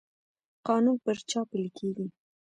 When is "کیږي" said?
1.77-2.05